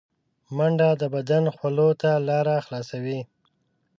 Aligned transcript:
منډه 0.55 0.89
د 1.01 1.03
بدن 1.15 1.43
خولو 1.55 1.89
ته 2.01 2.11
لاره 2.27 2.55
خلاصوي 2.65 3.19